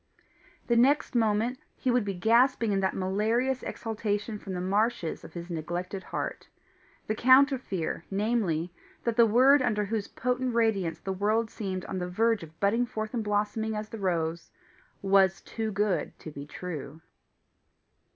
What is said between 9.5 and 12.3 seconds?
under whose potent radiance the world seemed on the